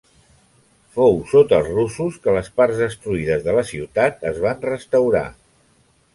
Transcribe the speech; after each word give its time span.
Fou 0.95 1.19
sota 1.33 1.59
els 1.63 1.69
russos 1.73 2.17
que 2.23 2.33
les 2.37 2.49
parts 2.61 2.81
destruïdes 2.85 3.45
de 3.49 3.55
la 3.59 3.67
ciutat 3.75 4.27
es 4.33 4.43
van 4.49 4.67
restaurar. 4.73 5.25